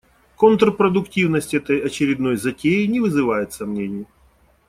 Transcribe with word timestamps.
Контрпродуктивность 0.35 1.53
этой 1.53 1.77
очередной 1.85 2.35
затеи 2.35 2.87
не 2.87 2.99
вызывает 2.99 3.53
сомнений. 3.53 4.07